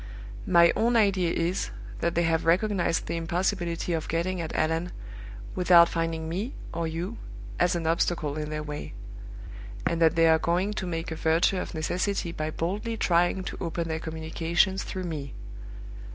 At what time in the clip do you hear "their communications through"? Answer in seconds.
13.89-15.03